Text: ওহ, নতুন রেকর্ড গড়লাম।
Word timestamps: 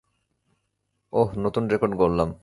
ওহ, 1.13 1.29
নতুন 1.37 1.63
রেকর্ড 1.67 1.93
গড়লাম। 1.95 2.31